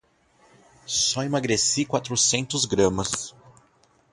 [0.87, 3.35] Só emagreci quatrocentos gramas.